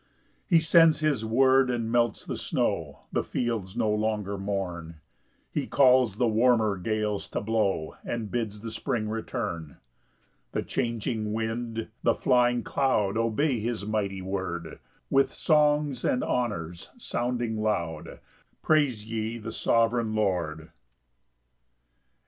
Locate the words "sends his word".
0.59-1.69